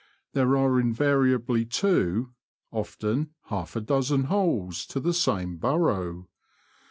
[0.33, 2.33] There are invariably two,
[2.71, 6.25] often half a dozen holes, to the same burrow.